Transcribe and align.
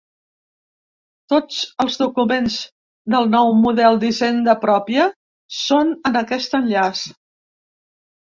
Tots 1.31 1.57
els 1.83 1.97
documents 2.03 2.55
del 3.15 3.29
nou 3.35 3.51
model 3.65 3.99
d’hisenda 4.03 4.55
pròpia 4.63 5.05
són 5.59 5.91
en 6.11 6.17
aquest 6.23 6.57
enllaç. 6.61 7.05